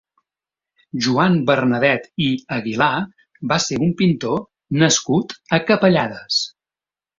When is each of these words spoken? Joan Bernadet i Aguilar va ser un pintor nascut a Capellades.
Joan 1.07 1.35
Bernadet 1.49 2.07
i 2.29 2.29
Aguilar 2.57 2.89
va 3.53 3.59
ser 3.67 3.79
un 3.89 3.93
pintor 4.01 4.43
nascut 4.87 5.39
a 5.59 5.63
Capellades. 5.71 6.45